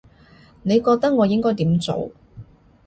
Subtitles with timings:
[0.63, 2.09] 你覺得我應該點做